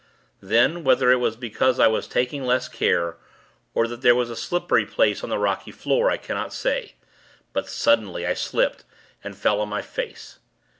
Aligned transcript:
Then, 0.41 0.83
whether 0.83 1.11
it 1.11 1.19
was 1.19 1.35
because 1.35 1.79
I 1.79 1.85
was 1.85 2.07
taking 2.07 2.43
less 2.43 2.67
care, 2.67 3.17
or 3.75 3.87
that 3.87 4.01
there 4.01 4.15
was 4.15 4.31
a 4.31 4.35
slippery 4.35 4.83
place 4.83 5.23
on 5.23 5.29
the 5.29 5.37
rocky 5.37 5.69
floor, 5.71 6.09
I 6.09 6.17
cannot 6.17 6.51
say; 6.55 6.95
but, 7.53 7.67
suddenly, 7.69 8.25
I 8.25 8.33
slipped, 8.33 8.83
and 9.23 9.37
fell 9.37 9.61
on 9.61 9.69
my 9.69 9.83
face. 9.83 10.39